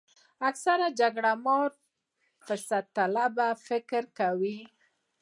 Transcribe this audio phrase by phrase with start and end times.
[0.49, 1.69] اکثره جګړه مار
[2.45, 4.59] فرصت طلبان فکر کوي.